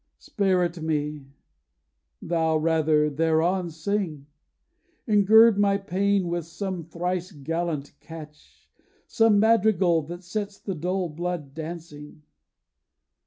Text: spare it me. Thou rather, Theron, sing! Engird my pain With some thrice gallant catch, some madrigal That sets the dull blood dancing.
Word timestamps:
spare 0.17 0.63
it 0.63 0.81
me. 0.81 1.27
Thou 2.23 2.57
rather, 2.57 3.07
Theron, 3.07 3.69
sing! 3.69 4.25
Engird 5.07 5.57
my 5.59 5.77
pain 5.77 6.27
With 6.27 6.47
some 6.47 6.83
thrice 6.85 7.31
gallant 7.31 7.93
catch, 7.99 8.67
some 9.05 9.39
madrigal 9.39 10.01
That 10.01 10.23
sets 10.23 10.57
the 10.57 10.73
dull 10.73 11.07
blood 11.09 11.53
dancing. 11.53 12.23